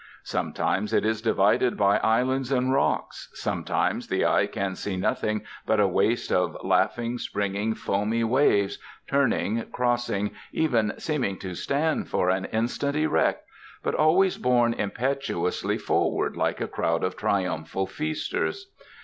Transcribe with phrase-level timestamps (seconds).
[0.23, 5.79] Sometimes it is divided by islands and rocks, sometimes the eye can see nothing but
[5.79, 12.45] a waste of laughing, springing, foamy waves, turning, crossing, even seeming to stand for an
[12.45, 13.45] instant erect,
[13.83, 18.71] but always borne impetuously forward like a crowd of triumphant feasters.